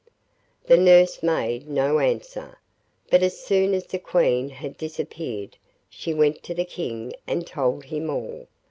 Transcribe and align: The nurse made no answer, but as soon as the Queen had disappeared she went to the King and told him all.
The 0.65 0.77
nurse 0.77 1.21
made 1.21 1.69
no 1.69 1.99
answer, 1.99 2.57
but 3.11 3.21
as 3.21 3.39
soon 3.39 3.75
as 3.75 3.85
the 3.85 3.99
Queen 3.99 4.49
had 4.49 4.75
disappeared 4.75 5.57
she 5.91 6.11
went 6.11 6.41
to 6.41 6.55
the 6.55 6.65
King 6.65 7.13
and 7.27 7.45
told 7.45 7.83
him 7.83 8.09
all. 8.09 8.47